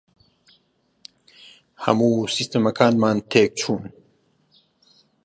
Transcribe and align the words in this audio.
هەموو 1.83 2.29
سیستەمەکانمان 2.35 3.17
تێک 3.31 3.51
چوون. 3.59 3.85